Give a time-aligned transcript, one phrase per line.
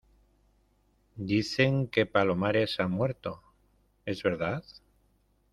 [1.15, 3.43] dicen que Palomares ha muerto.¿
[4.07, 4.63] es verdad?